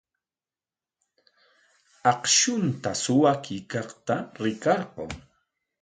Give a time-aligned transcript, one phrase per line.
[2.11, 5.11] Akshunta suwakuykaqta rikarqun.